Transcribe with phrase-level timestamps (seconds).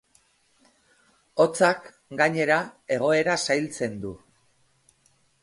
[1.45, 1.85] Hotzak,
[2.23, 2.57] gainera,
[2.97, 4.17] egoera zailtzen du.